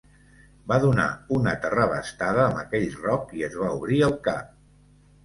[0.69, 1.03] Va donar
[1.35, 4.51] una terrabastada amb aquell roc i es va obrir el cap.